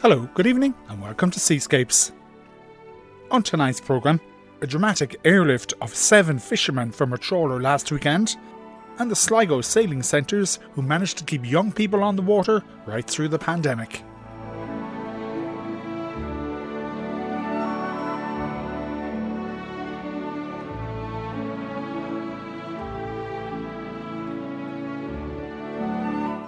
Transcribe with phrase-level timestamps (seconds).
[0.00, 2.12] Hello, good evening, and welcome to Seascapes.
[3.32, 4.20] On tonight's programme,
[4.60, 8.36] a dramatic airlift of seven fishermen from a trawler last weekend,
[9.00, 13.04] and the Sligo Sailing Centres who managed to keep young people on the water right
[13.04, 14.04] through the pandemic.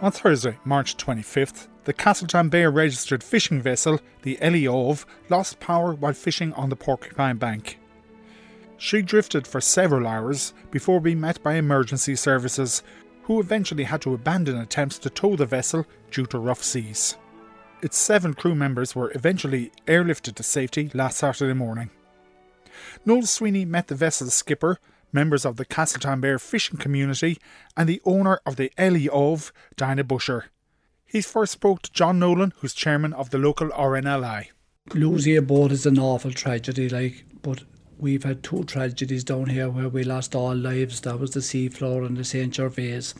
[0.02, 6.14] On Thursday, March 25th, the Castletownbere registered fishing vessel, the Ellie Adhamh, lost power while
[6.14, 7.78] fishing on the Porcupine Bank.
[8.78, 12.82] She drifted for several hours before being met by emergency services,
[13.24, 17.18] who eventually had to abandon attempts to tow the vessel due to rough seas.
[17.82, 21.90] Its seven crew members were eventually airlifted to safety last Saturday morning.
[23.04, 24.78] Noel Sweeney met the vessel's skipper,
[25.12, 27.38] members of the Castletownbere fishing community,
[27.76, 30.46] and the owner of the Ellie Adhamh, Dinah Busher.
[31.04, 34.46] He first spoke to John Nolan, who's chairman of the local RNLI.
[34.94, 37.64] Losing a boat is an awful tragedy, like, but
[37.98, 41.00] we've had two tragedies down here where we lost all lives.
[41.00, 42.54] That was the Seaflower and the St.
[42.54, 43.12] Gervais.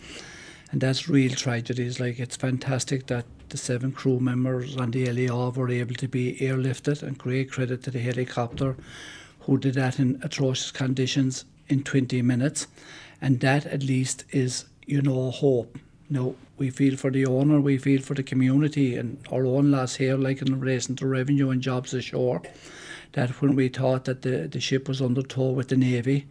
[0.73, 1.99] And that's real tragedies.
[1.99, 6.37] Like, it's fantastic that the seven crew members on the Adhamh were able to be
[6.37, 8.77] airlifted, and great credit to the helicopter
[9.41, 12.67] who did that in atrocious conditions in 20 minutes.
[13.21, 15.79] And that at least is, you know, hope.
[16.09, 19.97] Now, we feel for the owner, we feel for the community and our own loss
[19.97, 22.43] here, like in relation to revenue and jobs ashore,
[23.13, 26.27] that when we thought that the, the ship was under tow with the Navy,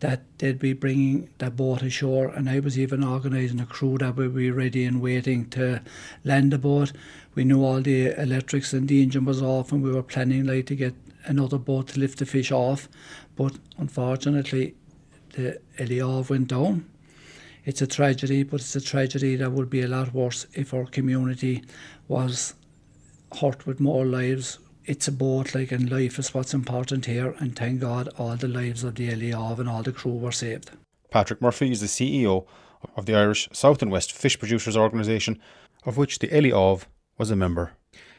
[0.00, 4.16] that they'd be bringing that boat ashore and I was even organising a crew that
[4.16, 5.82] would be ready and waiting to
[6.24, 6.92] land the boat.
[7.34, 10.66] We knew all the electrics and the engine was off and we were planning like
[10.66, 10.94] to get
[11.28, 12.88] another boat to lift the fish off
[13.36, 14.74] but unfortunately
[15.34, 16.84] the Ellie Adhamh went down
[17.68, 20.86] it's a tragedy, but it's a tragedy that would be a lot worse if our
[20.86, 21.62] community
[22.08, 22.54] was
[23.38, 24.58] hurt with more lives.
[24.86, 28.48] It's a boat, like, and life is what's important here, and thank God all the
[28.48, 30.70] lives of the Ellie Adhamh and all the crew were saved.
[31.10, 32.46] Patrick Murphy is the CEO
[32.96, 35.38] of the Irish South and West Fish Producers Organisation,
[35.84, 36.86] of which the Ellie Adhamh
[37.18, 37.72] was a member.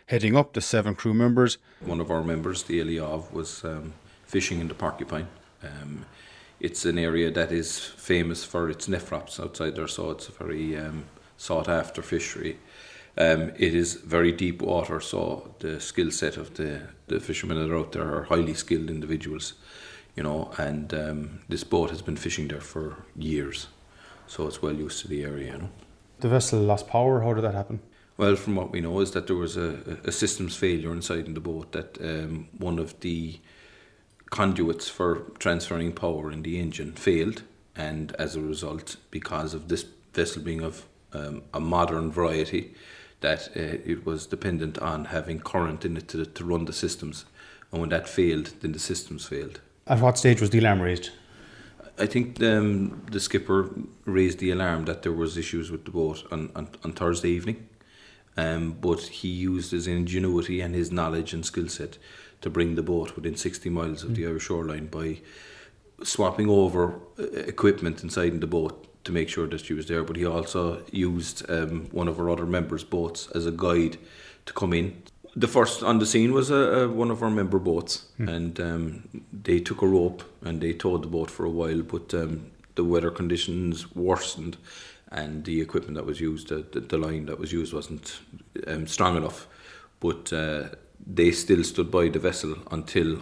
[0.09, 1.59] Heading up the seven crew members.
[1.81, 3.93] One of our members, the Ellie Adhamh, was um,
[4.25, 5.27] fishing in the Porcupine.
[5.61, 6.07] Um,
[6.59, 10.75] it's an area that is famous for its nephrops outside there, so it's a very
[10.75, 11.05] um,
[11.37, 12.57] sought after fishery.
[13.19, 17.71] Um, it is very deep water, so the skill set of the, the fishermen that
[17.71, 19.53] are out there are highly skilled individuals,
[20.15, 23.67] you know, and um, this boat has been fishing there for years,
[24.25, 25.69] so it's well used to the area, you know.
[26.21, 27.81] The vessel lost power, how did that happen?
[28.19, 31.35] Well, from what we know is that there was a, a systems failure inside in
[31.35, 33.39] the boat, that um, one of the
[34.29, 37.43] conduits for transferring power in the engine failed,
[37.77, 42.75] and as a result, because of this vessel being of um, a modern variety,
[43.21, 47.23] that uh, it was dependent on having current in it to, to run the systems.
[47.71, 49.61] And when that failed, then the systems failed.
[49.87, 51.11] At what stage was the alarm raised?
[51.97, 53.69] I think um, the skipper
[54.03, 57.65] raised the alarm that there was issues with the boat on, on, on Thursday evening.
[58.39, 61.97] Um, but he used his ingenuity and his knowledge and skill set
[62.41, 64.15] to bring the boat within 60 miles of mm.
[64.15, 65.19] the Irish shoreline by
[66.03, 70.03] swapping over uh, equipment inside the boat to make sure that she was there.
[70.03, 73.97] But he also used um, one of our other members' boats as a guide
[74.45, 75.03] to come in.
[75.35, 78.29] The first on the scene was a, a one of our member boats, mm.
[78.29, 81.81] and um, they took a rope and they towed the boat for a while.
[81.81, 84.57] But um, the weather conditions worsened,
[85.11, 88.19] and the equipment that was used, the, the, the line that was used, wasn't
[88.67, 89.47] um, strong enough.
[89.99, 90.69] But uh,
[91.05, 93.19] they still stood by the vessel until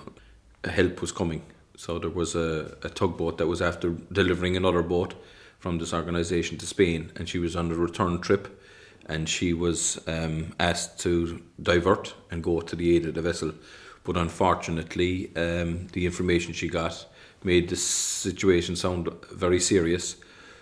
[0.65, 1.43] help was coming.
[1.75, 5.13] So there was a, a tugboat that was after delivering another boat
[5.59, 8.61] from this organisation to Spain, and she was on a return trip,
[9.05, 13.53] and she was um, asked to divert and go to the aid of the vessel.
[14.03, 17.05] But unfortunately, um, the information she got
[17.43, 20.17] made the situation sound very serious.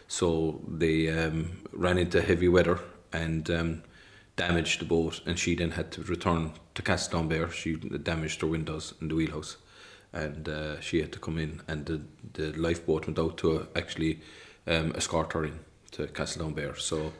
[0.07, 2.79] So they um, ran into heavy weather
[3.11, 3.83] and um,
[4.35, 7.51] damaged the boat, and she then had to return to Castletownbere.
[7.51, 9.57] She damaged her windows in the wheelhouse,
[10.13, 12.01] and uh, she had to come in, and the
[12.33, 14.21] the lifeboat went out to actually
[14.67, 15.59] um, escort her in
[15.91, 16.77] to Castletownbere.
[16.79, 17.13] So.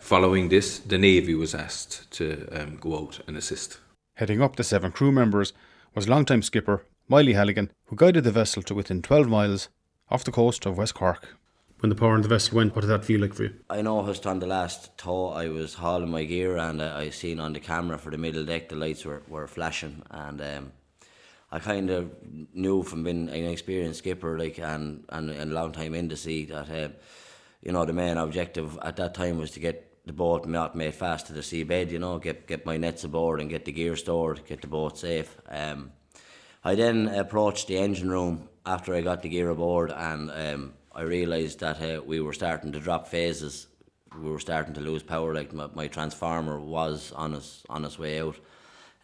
[0.00, 3.78] Following this, the Navy was asked to um, go out and assist.
[4.16, 5.52] Heading up the seven crew members
[5.94, 9.68] was longtime skipper Miley Halligan, who guided the vessel to within 12 miles
[10.14, 11.34] off the coast of West Cork
[11.80, 13.54] when the power in the vessel went, what did that feel like for you?
[13.68, 17.40] I noticed on the last tow I was hauling my gear and I, I seen
[17.40, 20.72] on the camera for the middle deck the lights were, were flashing and um,
[21.50, 22.12] I kind of
[22.54, 26.16] knew from being an experienced skipper like and, and, and a long time in the
[26.16, 26.88] sea that uh,
[27.60, 30.94] you know the main objective at that time was to get the boat not made
[30.94, 33.96] fast to the seabed, you know, get get my nets aboard and get the gear
[33.96, 35.36] stored, get the boat safe.
[35.48, 35.90] Um,
[36.62, 41.02] I then approached the engine room after I got the gear aboard, and um, I
[41.02, 43.66] realised that uh, we were starting to drop phases.
[44.18, 45.34] We were starting to lose power.
[45.34, 48.36] Like my, my transformer was on its on its way out.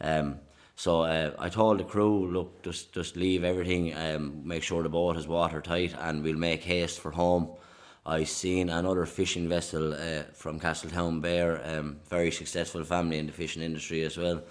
[0.01, 0.37] Um,
[0.77, 4.89] so uh, I told the crew, look, just just leave everything, um, make sure the
[4.89, 7.51] boat is watertight, and we'll make haste for home.
[8.07, 13.63] I seen another fishing vessel uh, from Castletownbere, um, very successful family in the fishing
[13.63, 14.43] industry as well.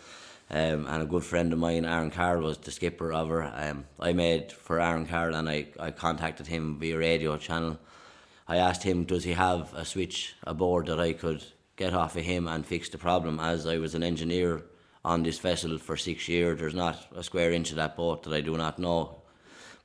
[0.52, 3.44] Um, and a good friend of mine, Aaron Carroll, was the skipper of her.
[3.56, 7.80] Um, I made for Aaron Carroll and I, I contacted him via radio channel.
[8.48, 11.44] I asked him, does he have a switch aboard that I could
[11.76, 13.40] get off of him and fix the problem?
[13.40, 14.64] As I was an engineer
[15.06, 18.34] on this vessel for six years, there's not a square inch of that boat that
[18.34, 19.22] I do not know.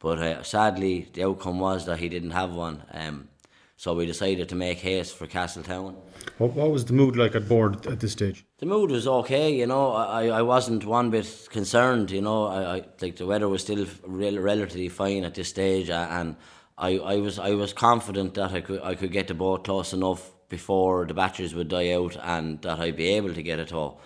[0.01, 2.83] But uh, sadly, the outcome was that he didn't have one.
[2.93, 3.29] Um,
[3.77, 5.97] so we decided to make haste for Castletown.
[6.39, 8.45] What, what was the mood like at board at this stage?
[8.59, 9.93] The mood was okay, you know.
[9.93, 12.47] I, I wasn't one bit concerned, you know.
[12.47, 16.37] I, I like the weather was still rel- relatively fine at this stage, and
[16.79, 19.93] I, I was I was confident that I could I could get the boat close
[19.93, 23.73] enough before the batteries would die out, and that I'd be able to get it
[23.73, 24.01] all.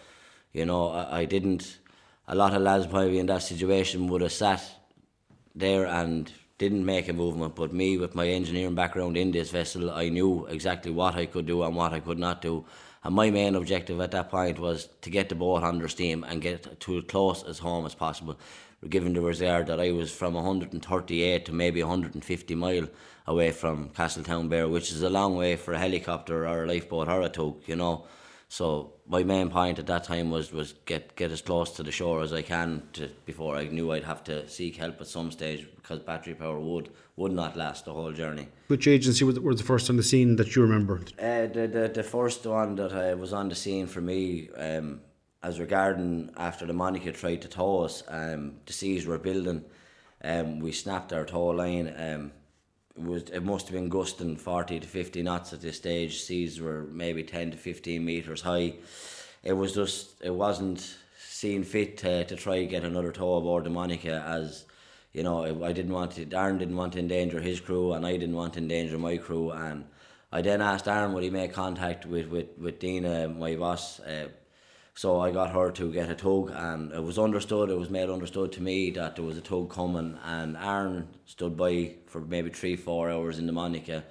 [0.53, 1.79] You know, I, I didn't.
[2.27, 4.63] A lot of lads probably in that situation would have sat
[5.55, 7.55] there and didn't make a movement.
[7.55, 11.47] But me, with my engineering background in this vessel, I knew exactly what I could
[11.47, 12.65] do and what I could not do.
[13.05, 16.43] And my main objective at that point was to get the boat under steam and
[16.43, 18.37] get to as close as home as possible.
[18.89, 22.89] Given the reserve that I was from 138 to maybe 150 mile
[23.27, 27.23] away from Castletownbere, which is a long way for a helicopter or a lifeboat or
[27.23, 28.05] a tug, you know.
[28.51, 31.93] So my main point at that time was was get get as close to the
[31.93, 35.31] shore as I can to, before I knew I'd have to seek help at some
[35.31, 38.49] stage because battery power would would not last the whole journey.
[38.69, 41.03] Which agency was, was the first on the scene that you remember?
[41.19, 45.03] Uh, the, the the first one that uh, was on the scene for me, um,
[45.43, 49.63] as regarding after the Monica tried to tow us, um, the seas were building.
[50.25, 51.95] Um, we snapped our tow line.
[51.97, 52.33] Um,
[52.99, 56.23] was it must have been gusting 40 to 50 knots at this stage.
[56.23, 58.75] Seas were maybe 10 to 15 meters high.
[59.43, 63.71] It was just it wasn't seen fit to, to try get another tow aboard the
[63.71, 64.65] Monica as
[65.13, 68.13] you know I didn't want to Darren didn't want to endanger his crew and I
[68.13, 69.51] didn't want to endanger my crew.
[69.51, 69.85] And
[70.33, 74.29] I then asked Darren would he make contact with with, with Dina my boss uh,
[74.99, 78.11] so I got her to get a tug, and it was understood, it was made
[78.11, 82.51] understood to me that there was a tug coming, and Aaron stood by for maybe
[82.51, 84.03] three, four hours in the Monica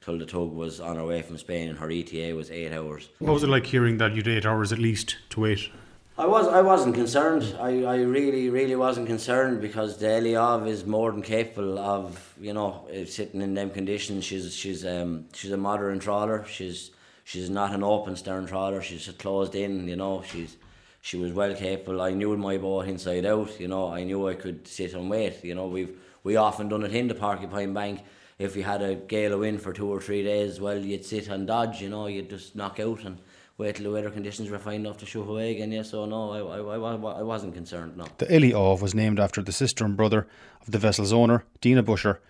[0.00, 3.08] till the tug was on her way from Spain, and her ETA was eight hours.
[3.18, 5.68] What was it like hearing that you'd eight hours at least to wait?
[6.16, 7.56] I was I wasn't concerned.
[7.58, 12.34] I, I really really wasn't concerned because the Ellie Adhamh is more than capable of
[12.40, 14.24] you know sitting in them conditions.
[14.24, 16.44] She's she's um she's a modern trawler.
[16.46, 16.92] She's
[17.26, 18.80] she's not an open stern trawler.
[18.80, 19.88] She's closed in.
[19.88, 20.56] You know, she's
[21.02, 22.00] she was well capable.
[22.00, 23.60] I knew my boat inside out.
[23.60, 25.44] You know, I knew I could sit and wait.
[25.44, 28.00] You know, we've we often done it in the Porcupine Bank.
[28.38, 31.28] If we had a gale of wind for two or three days, well, you'd sit
[31.28, 31.82] and dodge.
[31.82, 33.18] You know, you'd just knock out and
[33.58, 35.72] wait till the weather conditions were fine enough to shoot away again.
[35.72, 37.96] Yeah, so no, I, I, I, I wasn't concerned.
[37.96, 38.06] No.
[38.18, 40.26] The Ellie Adhamh was named after the sister and brother
[40.60, 42.20] of the vessel's owner, Dina Busher,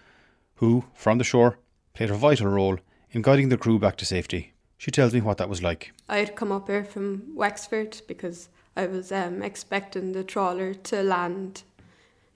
[0.56, 1.58] who, from the shore,
[1.92, 2.78] played a vital role
[3.10, 4.52] in guiding the crew back to safety.
[4.78, 5.92] She tells me what that was like.
[6.08, 11.02] I had come up here from Wexford because I was um, expecting the trawler to
[11.02, 11.62] land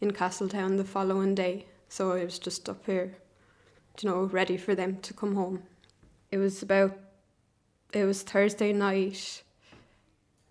[0.01, 1.67] in Castletown the following day.
[1.89, 3.17] So I was just up here,
[4.01, 5.63] you know, ready for them to come home.
[6.31, 6.99] It was about,
[7.93, 9.43] it was Thursday night,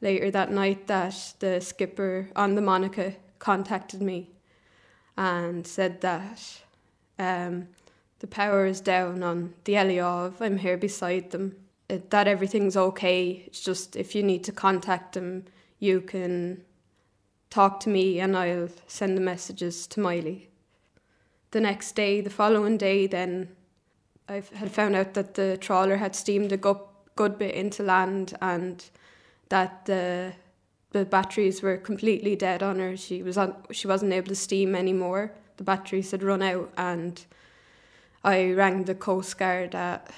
[0.02, 4.30] later that night, that the skipper on the Monica contacted me
[5.18, 6.62] and said that
[7.18, 7.68] um,
[8.20, 10.40] the power is down on the Ellie Adhamh.
[10.40, 11.56] I'm here beside them
[11.90, 13.44] that everything's okay.
[13.48, 15.46] It's just if you need to contact them,
[15.80, 16.64] you can
[17.50, 20.50] talk to me and I'll send the messages to Miley.
[21.52, 23.50] The next day, the following day, then
[24.28, 26.78] I had found out that the trawler had steamed a good,
[27.16, 28.88] good bit into land and
[29.50, 30.34] that the
[30.92, 32.98] the batteries were completely dead on her.
[32.98, 35.32] She was on, she wasn't able to steam anymore.
[35.58, 37.24] The batteries had run out, and
[38.24, 40.10] I rang the coast guard at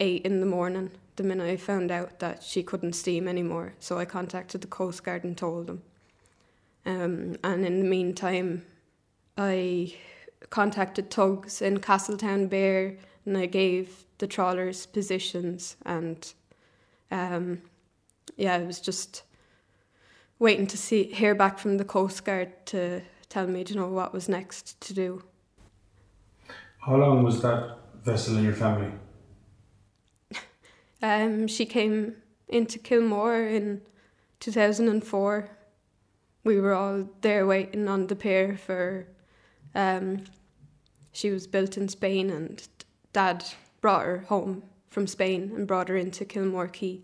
[0.00, 3.74] eight in the morning the minute I found out that she couldn't steam anymore.
[3.80, 5.82] So I contacted the Coast Guard and told them.
[6.86, 8.64] Um, and in the meantime,
[9.36, 9.94] I
[10.48, 16.32] contacted tugs in Castletownbere and I gave the trawlers positions and
[17.10, 17.62] um,
[18.36, 19.22] yeah, I was just
[20.38, 24.12] waiting to see hear back from the Coast Guard to tell me you know what
[24.12, 25.22] was next to do.
[26.78, 28.92] How long was that vessel in your family?
[31.02, 32.16] Um, she came
[32.48, 33.82] into Kilmore in
[34.40, 35.50] 2004.
[36.44, 39.06] We were all there waiting on the pier for.
[39.74, 40.24] Um,
[41.12, 42.66] she was built in Spain, and
[43.12, 43.44] Dad
[43.80, 47.00] brought her home from Spain and brought her into Kilmore Quay.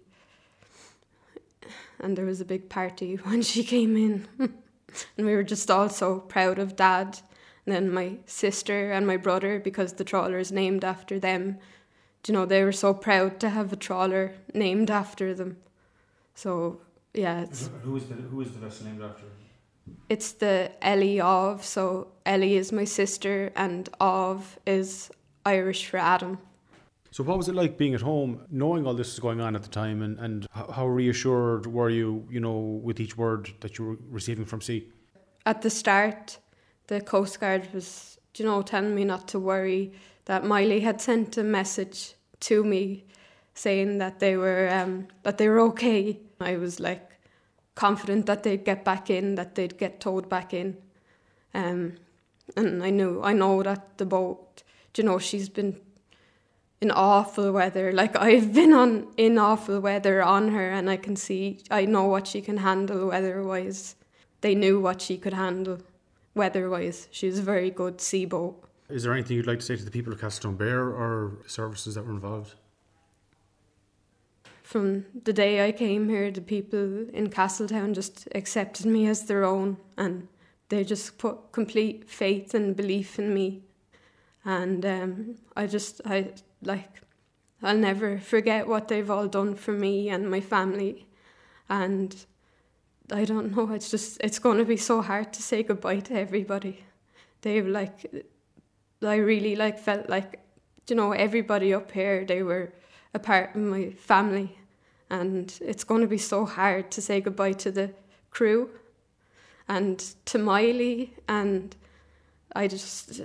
[2.00, 5.88] And there was a big party when she came in, and we were just all
[5.88, 7.20] so proud of Dad.
[7.66, 11.58] And then my sister and my brother, because the trawler is named after them,
[12.26, 15.56] you know, they were so proud to have a trawler named after them.
[16.34, 16.80] So
[17.12, 19.24] yeah, it's Who is the Who is the vessel named after?
[20.08, 21.62] it's the Ellie Adhamh.
[21.62, 25.10] So Ellie is my sister, and Adhamh is
[25.44, 26.38] Irish for Adam.
[27.10, 29.62] So, what was it like being at home, knowing all this was going on at
[29.62, 33.78] the time, and, and how how reassured were you, you know, with each word that
[33.78, 34.88] you were receiving from sea?
[35.46, 36.38] At the start,
[36.88, 39.92] the Coast Guard was, you know, telling me not to worry.
[40.26, 43.04] That Miley had sent a message to me
[43.54, 46.18] saying that they were um, that they were okay.
[46.40, 47.12] I was like
[47.74, 50.76] confident that they'd get back in, that they'd get towed back in.
[51.54, 51.94] Um,
[52.56, 54.62] and I knew I know that the boat,
[54.96, 55.80] you know, she's been
[56.80, 57.92] in awful weather.
[57.92, 62.04] Like I've been on in awful weather on her, and I can see I know
[62.04, 63.96] what she can handle weather wise.
[64.40, 65.78] They knew what she could handle
[66.34, 67.08] weather wise.
[67.10, 68.63] She's a very good sea boat.
[68.94, 72.06] Is there anything you'd like to say to the people of Castletownbere or services that
[72.06, 72.54] were involved?
[74.62, 79.42] From the day I came here, the people in Castletown just accepted me as their
[79.42, 80.28] own, and
[80.68, 83.64] they just put complete faith and belief in me.
[84.44, 86.30] And um, I just, I
[86.62, 87.00] like,
[87.64, 91.08] I'll never forget what they've all done for me and my family.
[91.68, 92.14] And
[93.10, 96.14] I don't know, it's just, it's going to be so hard to say goodbye to
[96.14, 96.84] everybody.
[97.42, 98.24] They've like,
[99.04, 100.40] I really like felt like,
[100.88, 102.72] you know, everybody up here, they were
[103.12, 104.58] a part of my family.
[105.10, 107.90] And it's going to be so hard to say goodbye to the
[108.30, 108.70] crew
[109.68, 111.14] and to Miley.
[111.28, 111.74] And
[112.54, 113.20] I just,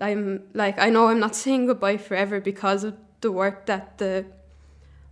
[0.00, 4.26] I'm like, I know I'm not saying goodbye forever because of the work that the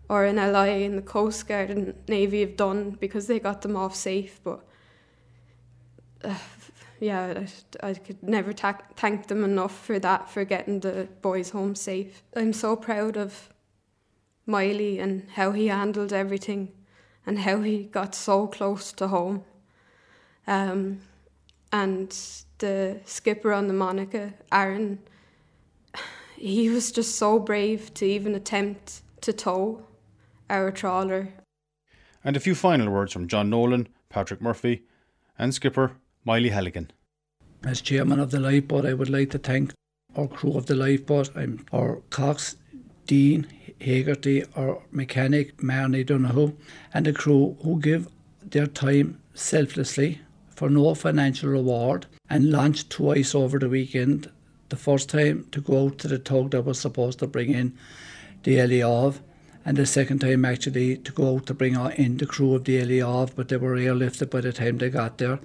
[0.09, 4.41] RNLI and the Coast Guard and Navy have done because they got them off safe.
[4.45, 4.65] But
[6.23, 6.35] uh,
[7.01, 7.45] yeah,
[7.83, 11.75] I, I could never ta- thank them enough for that, for getting the boys home
[11.75, 12.23] safe.
[12.35, 13.51] I'm so proud of
[14.47, 16.73] Miley and how he handled everything
[17.27, 19.45] and how he got so close to home.
[20.47, 21.01] Um,
[21.73, 22.17] and
[22.59, 25.01] the skipper on the Monica, Aaron,
[26.37, 29.85] he was just so brave to even attempt to tow
[30.49, 31.35] our trawler.
[32.25, 34.85] And a few final words from John Nolan, Patrick Murphy,
[35.39, 35.93] and skipper
[36.27, 36.91] Miley Halligan.
[37.63, 39.73] As chairman of the lifeboat, I would like to thank
[40.17, 42.57] our crew of the lifeboat, um, our Cox,
[43.07, 43.47] Dean,
[43.81, 46.53] Hagerty, our mechanic, Marnie Donoghue,
[46.93, 48.09] and the crew who give
[48.43, 54.29] their time selflessly for no financial reward and launched twice over the weekend.
[54.69, 57.79] The first time to go out to the tug that was supposed to bring in
[58.43, 59.21] the Ellie Adhamh,
[59.65, 62.81] and the second time actually to go out to bring in the crew of the
[62.81, 65.39] Ellie Adhamh, but they were airlifted by the time they got there.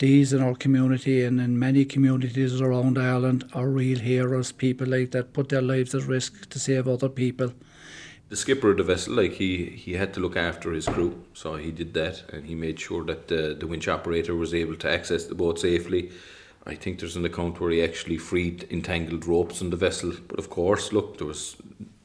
[0.00, 5.10] These in our community and in many communities around Ireland are real heroes, people like
[5.10, 7.52] that put their lives at risk to save other people.
[8.30, 11.56] the skipper of the vessel, like he, he had to look after his crew, so
[11.56, 14.90] he did that, and he made sure that the, the winch operator was able to
[14.90, 16.10] access the boat safely.
[16.64, 20.12] I think there's an account where he actually freed entangled ropes on the vessel.
[20.28, 21.56] But of course, look, there was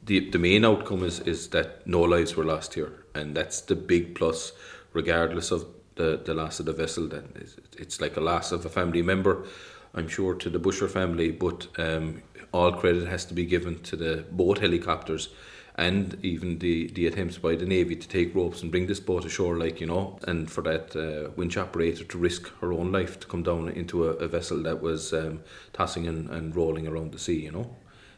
[0.03, 3.75] the the main outcome is is that no lives were lost here, and that's the
[3.75, 4.51] big plus,
[4.93, 7.11] regardless of the the loss of the vessel.
[7.13, 9.45] Is, it's like a loss of a family member,
[9.93, 12.21] I'm sure, to the Busher family, but um,
[12.51, 15.29] all credit has to be given to the boat helicopters
[15.77, 19.25] and even the, the attempts by the Navy to take ropes and bring this boat
[19.25, 23.19] ashore, like, you know, and for that uh, winch operator to risk her own life
[23.19, 25.41] to come down into a, a vessel that was um,
[25.73, 27.75] tossing and, and rolling around the sea, you know.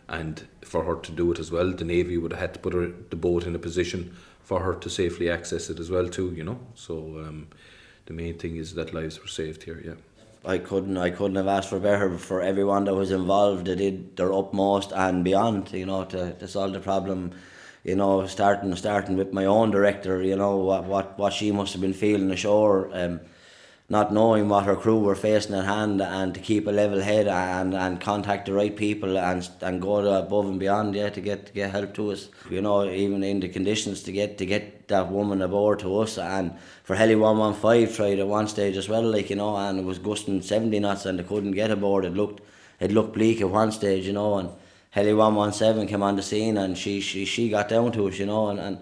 [0.08, 2.74] And for her to do it as well, the Navy would have had to put
[2.74, 4.16] her, the boat in a position
[4.48, 6.58] for her to safely access it as well, too, you know.
[6.74, 6.94] So
[7.26, 7.48] um,
[8.06, 10.00] the main thing is that lives were saved here, yeah.
[10.46, 13.66] I couldn't I couldn't have asked for better for everyone that was involved.
[13.66, 17.32] They did their utmost and beyond, you know, to, to solve the problem.
[17.84, 21.74] You know, starting starting with my own director, you know, what what, what she must
[21.74, 23.20] have been feeling ashore, um,
[23.90, 27.26] not knowing what her crew were facing at hand and to keep a level head
[27.26, 31.46] and, and contact the right people and and go above and beyond, yeah, to get
[31.46, 32.28] to get help to us.
[32.50, 36.18] You know, even in the conditions to get to get that woman aboard to us
[36.18, 36.52] and
[36.84, 39.80] for Heli one one five tried at one stage as well, like, you know, and
[39.80, 42.04] it was gusting seventy knots and they couldn't get aboard.
[42.04, 42.42] It looked
[42.82, 44.50] it looked bleak at one stage, you know, and
[44.92, 48.08] Heli One One Seven came on the scene, and she she she got down to
[48.10, 48.60] us, you know, and.
[48.60, 48.78] and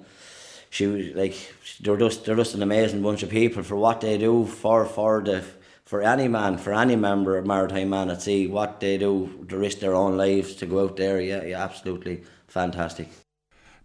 [0.75, 1.35] she was like
[1.79, 5.21] they're just they're just an amazing bunch of people for what they do for for
[5.23, 5.41] the
[5.85, 9.57] for any man for any member of maritime man at sea what they do to
[9.57, 13.07] risk their own lives to go out there yeah yeah absolutely fantastic.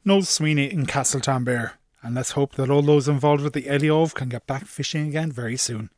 [0.04, 4.14] Noel Sweeney in Castletownbere and let's hope that all those involved with the Ellie Adhamh
[4.14, 5.90] can get back fishing again very soon.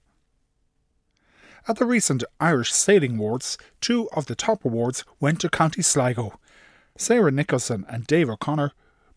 [1.67, 6.39] At the recent Irish Sailing Awards, two of the top awards went to County Sligo.
[6.99, 8.73] Sarah Nicholson and Dave O'Connor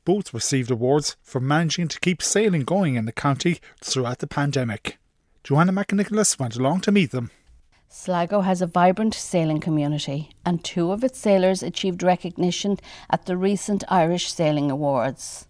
[0.06, 4.98] both received awards for managing to keep sailing going in the county throughout the pandemic.
[5.44, 7.32] Joanna McNicholas went along to meet them.
[7.90, 12.78] Sligo has a vibrant sailing community, and two of its sailors achieved recognition
[13.10, 15.48] at the recent Irish Sailing Awards.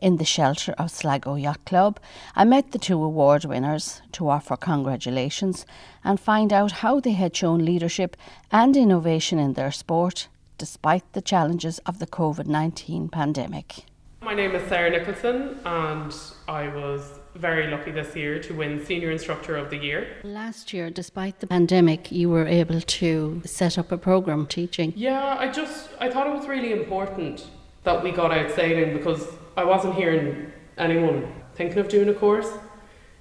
[0.00, 1.98] In the shelter of Sligo Yacht Club,
[2.36, 5.66] I met the two award winners to offer congratulations
[6.04, 8.16] and find out how they had shown leadership
[8.52, 13.84] and innovation in their sport despite the challenges of the COVID 19 pandemic.
[14.22, 16.14] My name is Sarah Nicholson, and
[16.48, 20.16] I was very lucky this year to win Senior Instructor of the Year.
[20.22, 24.92] Last year, despite the pandemic, you were able to set up a program teaching.
[24.96, 27.46] Yeah, I just I thought it was really important
[27.82, 32.48] that we got out sailing because I wasn't hearing anyone thinking of doing a course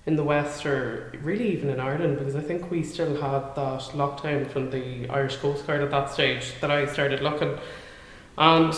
[0.05, 3.81] in the West or really even in Ireland because I think we still had that
[3.93, 7.57] lockdown from the Irish Coast Guard at that stage that I started looking.
[8.37, 8.73] And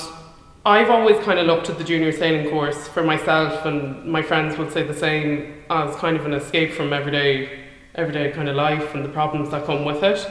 [0.65, 4.57] I've always kind of looked at the junior sailing course for myself and my friends
[4.57, 7.65] would say the same as kind of an escape from everyday
[7.95, 10.29] everyday kind of life and the problems that come with it.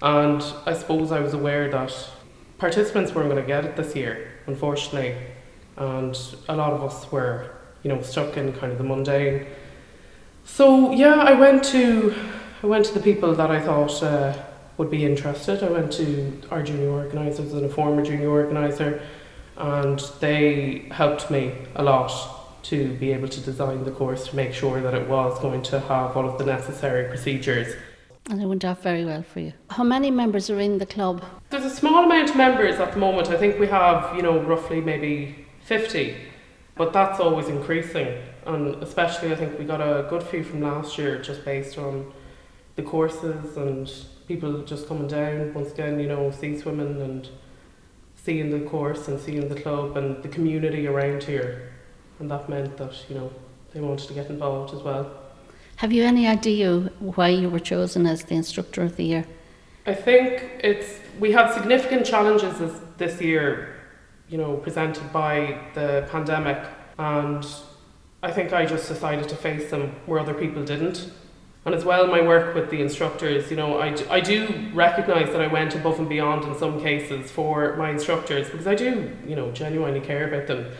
[0.00, 1.92] And I suppose I was aware that
[2.56, 5.16] participants weren't going to get it this year, unfortunately.
[5.76, 6.16] And
[6.48, 7.50] a lot of us were,
[7.82, 9.46] you know, stuck in kind of the mundane
[10.48, 12.14] so yeah, I went to
[12.62, 14.32] I went to the people that I thought uh,
[14.78, 15.62] would be interested.
[15.62, 19.00] I went to our junior organisers and a former junior organiser,
[19.56, 24.52] and they helped me a lot to be able to design the course to make
[24.52, 27.76] sure that it was going to have all of the necessary procedures.
[28.28, 29.52] And it went off very well for you.
[29.70, 31.24] How many members are in the club?
[31.50, 33.28] There's a small amount of members at the moment.
[33.28, 36.16] I think we have, you know, roughly maybe 50,
[36.76, 38.08] but that's always increasing
[38.48, 42.12] and especially I think we got a good few from last year just based on
[42.76, 43.92] the courses and
[44.26, 47.28] people just coming down once again, you know, sea swimming and
[48.16, 51.72] seeing the course and seeing the club and the community around here.
[52.18, 53.30] And that meant that, you know,
[53.72, 55.10] they wanted to get involved as well.
[55.76, 59.24] Have you any idea why you were chosen as the instructor of the year?
[59.86, 63.76] I think it's we had significant challenges this, this year,
[64.28, 66.66] you know, presented by the pandemic
[66.98, 67.46] and
[68.22, 71.10] I think I just decided to face them where other people didn't.
[71.64, 75.40] And as well, my work with the instructors, you know, I, I do recognise that
[75.40, 79.36] I went above and beyond in some cases for my instructors because I do, you
[79.36, 80.72] know, genuinely care about them.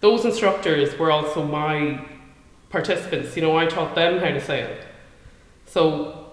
[0.00, 2.06] Those instructors were also my
[2.70, 4.70] participants, you know, I taught them how to sail.
[5.66, 6.30] So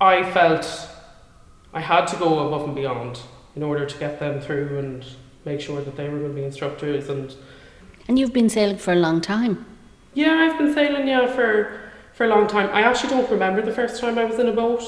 [0.00, 0.88] I felt
[1.72, 3.20] I had to go above and beyond
[3.56, 5.04] in order to get them through and
[5.44, 7.34] make sure that they were going to be instructors and
[8.08, 9.64] and you've been sailing for a long time
[10.14, 11.80] yeah, I've been sailing yeah for
[12.14, 12.68] for a long time.
[12.70, 14.82] I actually don't remember the first time I was in a boat.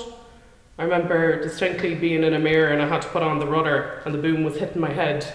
[0.79, 4.03] I remember distinctly being in a mirror and I had to put on the rudder
[4.05, 5.27] and the boom was hitting my head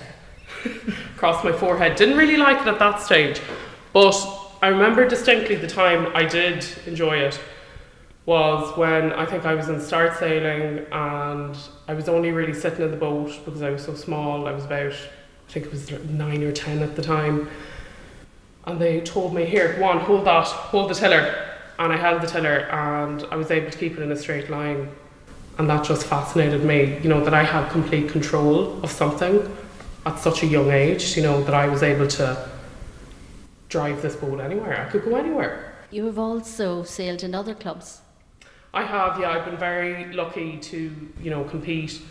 [1.16, 1.96] across my forehead.
[1.96, 3.42] Didn't really like it at that stage,
[3.94, 4.16] but
[4.62, 7.40] I remember distinctly the time I did enjoy it
[8.26, 12.84] was when I think I was in start sailing and I was only really sitting
[12.84, 14.48] in the boat because I was so small.
[14.48, 17.50] I was about, I think it was nine or ten at the time
[18.68, 21.46] and they told me, here, go on, hold that, hold the tiller.
[21.80, 24.50] And I held the tiller and I was able to keep it in a straight
[24.50, 24.90] line.
[25.58, 29.56] And that just fascinated me, you know, that I had complete control of something
[30.06, 32.50] at such a young age, you know, that I was able to
[33.70, 34.86] drive this boat anywhere.
[34.86, 35.74] I could go anywhere.
[35.90, 38.02] You have also sailed in other clubs.
[38.74, 39.32] I have, yeah.
[39.32, 40.92] I've been very lucky to,
[41.24, 42.02] you know, compete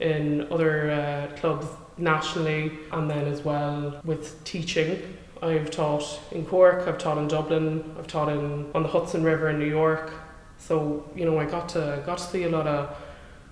[0.00, 5.00] in other uh, clubs nationally and then as well with teaching
[5.44, 9.50] I've taught in Cork, I've taught in Dublin, I've taught in on the Hudson River
[9.50, 10.12] in New York.
[10.56, 12.96] So you know, I got to got to see a lot of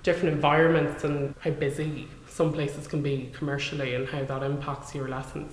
[0.02, 5.08] different environments and how busy some places can be commercially and how that impacts your
[5.08, 5.52] lessons.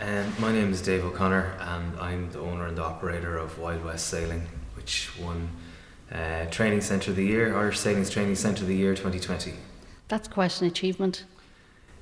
[0.00, 3.84] Um, my name is Dave O'Connor and I'm the owner and the operator of Wild
[3.84, 5.48] West Sailing, which won
[6.12, 9.54] uh, Training Centre of the Year, Irish Sailing's Training Centre of the Year 2020.
[10.08, 11.24] That's quite an achievement.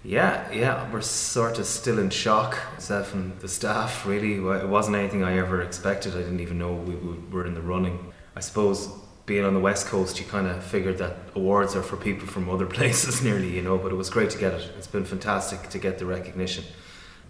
[0.05, 4.05] Yeah, yeah, we're sort of still in shock, myself and the staff.
[4.05, 6.15] Really, it wasn't anything I ever expected.
[6.15, 6.97] I didn't even know we
[7.31, 8.13] were in the running.
[8.35, 8.89] I suppose
[9.27, 12.51] being on the west coast, you kind of figured that awards are for people from
[12.51, 13.79] other places, nearly, you know.
[13.79, 14.69] But it was great to get it.
[14.77, 16.65] It's been fantastic to get the recognition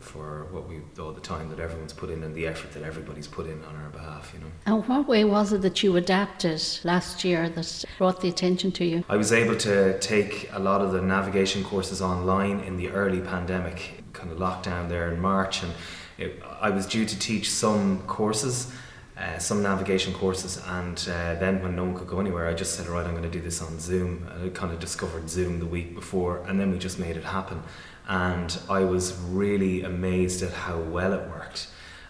[0.02, 3.26] for what we all the time that everyone's put in and the effort that everybody's
[3.26, 4.46] put in on our behalf, you know.
[4.66, 8.84] And what way was it that you adapted last year that brought the attention to
[8.84, 9.04] you?
[9.08, 13.20] I was able to take a lot of the navigation courses online in the early
[13.20, 15.72] pandemic, kind of lockdown there in March, and
[16.18, 18.72] it, I was due to teach some courses
[19.14, 22.74] uh, some navigation courses, and uh, then when no one could go anywhere, I just
[22.76, 25.66] said, "Right, I'm going to do this on Zoom." I kind of discovered Zoom the
[25.66, 27.62] week before, and then we just made it happen.
[28.08, 31.68] And I was really amazed at how well it worked.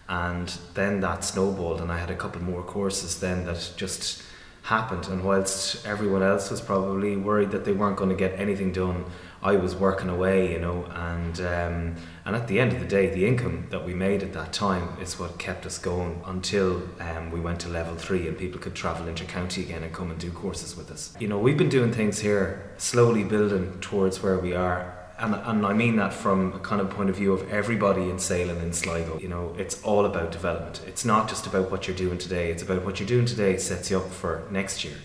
[0.09, 4.23] And then that snowballed, and I had a couple more courses then that just
[4.63, 5.07] happened.
[5.07, 9.05] And whilst everyone else was probably worried that they weren't going to get anything done,
[9.41, 13.09] I was working away, you know, and um, and at the end of the day,
[13.09, 17.29] the income that we made at that time is what kept us going until um,
[17.29, 20.19] we went to level three and people could travel into county again and come and
[20.19, 21.13] do courses with us.
[21.19, 24.97] You know, we've been doing things here, slowly building towards where we are.
[25.23, 28.19] And, and I mean that from a kind of point of view of everybody in
[28.19, 29.17] sailing in Sligo.
[29.19, 30.81] You know, it's all about development.
[30.85, 32.51] It's not just about what you're doing today.
[32.51, 34.97] It's about what you're doing today sets you up for next year.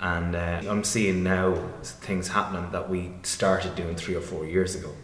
[0.00, 4.74] And uh, I'm seeing now things happening that we started doing three or four years
[4.74, 4.94] ago.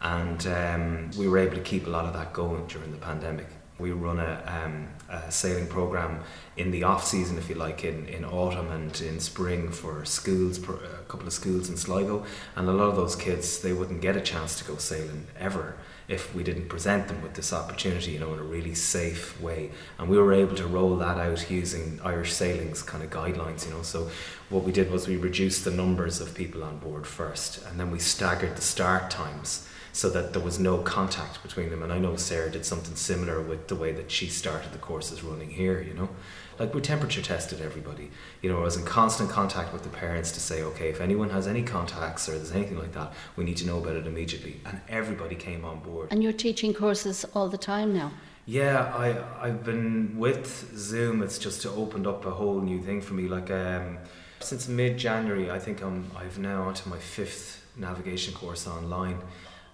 [0.00, 3.48] And um, we were able to keep a lot of that going during the pandemic.
[3.80, 6.20] We run a, um, a sailing program
[6.56, 10.58] in the off season, if you like, in, in autumn and in spring for schools,
[10.58, 12.24] a couple of schools in Sligo.
[12.56, 15.76] And a lot of those kids, they wouldn't get a chance to go sailing ever
[16.08, 19.70] if we didn't present them with this opportunity, you know, in a really safe way.
[19.98, 23.72] And we were able to roll that out using Irish Sailing's kind of guidelines, you
[23.72, 23.82] know.
[23.82, 24.10] So
[24.48, 27.92] what we did was we reduced the numbers of people on board first, and then
[27.92, 31.82] we staggered the start times so that there was no contact between them.
[31.82, 35.22] And I know Sarah did something similar with the way that she started the courses
[35.22, 36.08] running here, you know.
[36.58, 38.10] Like we temperature tested everybody.
[38.42, 41.30] You know, I was in constant contact with the parents to say, okay, if anyone
[41.30, 44.60] has any contacts or there's anything like that, we need to know about it immediately.
[44.66, 46.08] And everybody came on board.
[46.10, 48.12] And you're teaching courses all the time now?
[48.46, 53.14] Yeah, I, I've been with Zoom, it's just opened up a whole new thing for
[53.14, 53.28] me.
[53.28, 53.98] Like, um,
[54.40, 59.18] since mid January, I think I'm, I've now onto my fifth navigation course online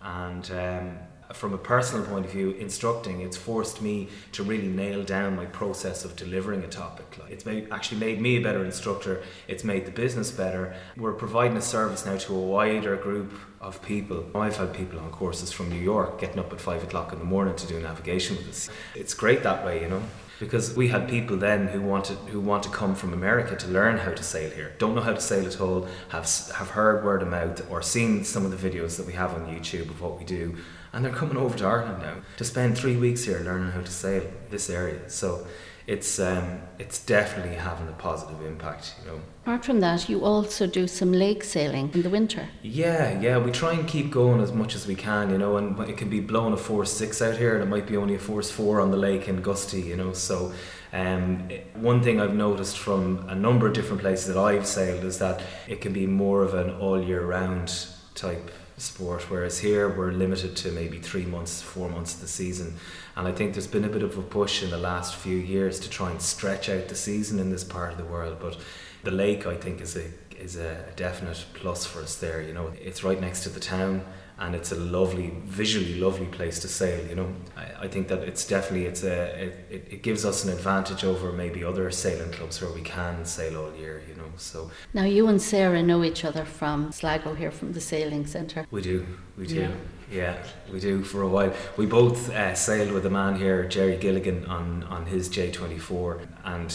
[0.07, 0.99] and um,
[1.33, 5.47] from a personal point of view, instructing, it's forced me to really nail down my
[5.47, 7.19] process of delivering a topic.
[7.19, 9.23] Like it's made, actually made me a better instructor.
[9.49, 10.77] It's made the business better.
[10.97, 14.25] We're providing a service now to a wider group of people.
[14.35, 17.25] I've had people on courses from New York getting up at five o'clock in the
[17.25, 18.71] morning to do navigation with us.
[18.95, 20.03] It's great that way, you know
[20.39, 23.99] because we had people then who wanted who want to come from America to learn
[23.99, 27.23] how to sail here, don't know how to sail at all, have have heard word
[27.23, 30.19] of mouth or seen some of the videos that we have on YouTube of what
[30.19, 30.57] we do,
[30.93, 33.91] and they're coming over to Ireland now to spend three weeks here learning how to
[33.91, 35.09] sail this area.
[35.09, 35.47] So
[35.87, 39.21] it's um, it's definitely having a positive impact, you know.
[39.43, 42.49] Apart from that, you also do some lake sailing in the winter.
[42.63, 45.79] Yeah, yeah, we try and keep going as much as we can, you know, and
[45.89, 48.19] it can be blowing a force six out here, and it might be only a
[48.19, 50.13] force four on the lake in Gusty, you know.
[50.13, 50.53] So,
[50.93, 55.19] um, one thing I've noticed from a number of different places that I've sailed is
[55.19, 60.13] that it can be more of an all year round type sport, whereas here we're
[60.13, 62.75] limited to maybe three months, four months of the season.
[63.17, 65.81] And I think there's been a bit of a push in the last few years
[65.81, 68.59] to try and stretch out the season in this part of the world, but
[69.05, 72.43] the lake, I think, is a is a definite plus for us there.
[72.43, 74.05] You know, it's right next to the town,
[74.39, 77.07] and it's a lovely, visually lovely place to sail.
[77.07, 80.53] You know, I, I think that it's definitely it's a it, it gives us an
[80.53, 84.03] advantage over maybe other sailing clubs where we can sail all year.
[84.09, 87.81] You know, so now you and Sarah know each other from Sligo here from the
[87.81, 88.67] sailing centre.
[88.71, 89.61] We do, we do.
[89.61, 89.71] Yeah.
[90.09, 90.41] Yeah,
[90.73, 91.53] we do for a while.
[91.77, 96.71] We both uh, sailed with a man here, Jerry Gilligan, on, on his J24, and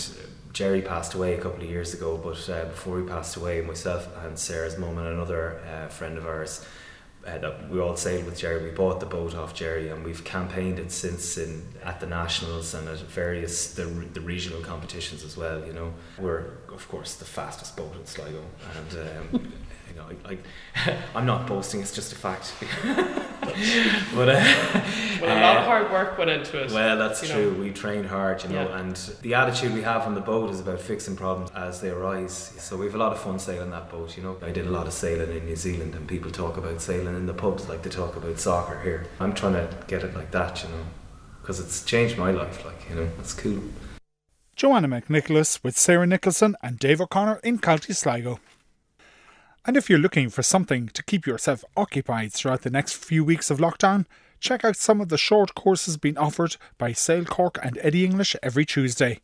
[0.54, 4.10] Jerry passed away a couple of years ago, but uh, before he passed away, myself
[4.24, 6.66] and Sarah's mum and another uh, friend of ours,
[7.26, 8.64] uh, that we all sailed with Jerry.
[8.64, 12.74] We bought the boat off Jerry, and we've campaigned it since in at the nationals
[12.74, 15.64] and at various the, the regional competitions as well.
[15.66, 18.44] You know, we're of course the fastest boat in Sligo,
[18.76, 19.54] and um,
[19.90, 22.54] you know, I, I'm not boasting; it's just a fact.
[24.16, 24.82] but uh,
[25.22, 26.72] well, a lot of eh, hard work went into it.
[26.72, 27.52] Well, that's true.
[27.52, 27.60] Know.
[27.60, 28.80] We trained hard, you know, yeah.
[28.80, 32.34] and the attitude we have on the boat is about fixing problems as they arise.
[32.34, 34.18] So we have a lot of fun sailing that boat.
[34.18, 36.82] You know, I did a lot of sailing in New Zealand, and people talk about
[36.82, 39.08] sailing in the pubs like they talk about soccer here.
[39.20, 40.86] I'm trying to get it like that, you know,
[41.42, 42.66] because it's changed my life.
[42.66, 43.62] Like you know, it's cool.
[44.56, 48.40] Joanna McNicholas with Sarah Nicholson and Dave O'Connor in County Sligo.
[49.66, 53.52] And if you're looking for something to keep yourself occupied throughout the next few weeks
[53.52, 54.06] of lockdown,
[54.42, 58.36] check out some of the short courses being offered by Sail Cork and Eddie English
[58.44, 59.20] every Tuesday.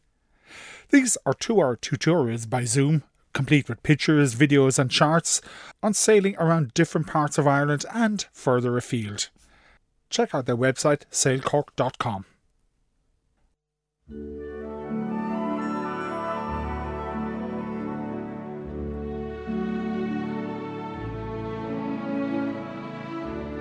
[0.89, 3.03] These are two hour tutorials by Zoom,
[3.33, 5.41] complete with pictures, videos, and charts
[5.83, 9.29] on sailing around different parts of Ireland and further afield.
[10.09, 12.25] Check out their website, sailcork.com.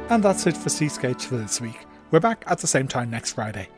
[0.09, 1.85] And that's it for Seascapes for this week.
[2.13, 3.69] We're back at the same time next Friday.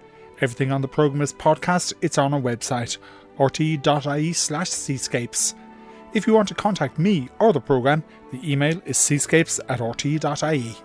[0.43, 1.95] Everything on the programme is podcast.
[2.03, 2.99] It's on our website,
[3.39, 5.55] rte.ie slash seascapes.
[6.13, 10.77] If you want to contact me or the programme, the email is seascapes at rte.ie.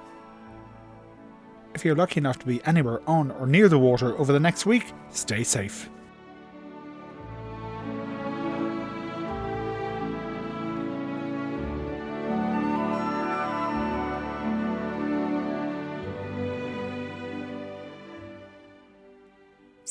[1.76, 4.66] If you're lucky enough to be anywhere on or near the water over the next
[4.66, 5.90] week, stay safe.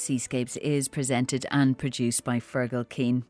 [0.02, 3.22] Seascapes is presented and produced by Fergal Keane.